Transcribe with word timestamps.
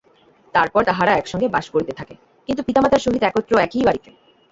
তারপর 0.53 0.81
তাহারা 0.89 1.11
একসঙ্গে 1.15 1.47
বাস 1.47 1.65
করিতে 1.73 1.93
থাকে, 1.99 2.15
কিন্তু 2.49 2.61
পিতামাতার 2.67 3.03
সহিত 3.05 3.21
একত্র 3.25 3.53
একই 3.57 3.83
বাড়িতে। 3.87 4.09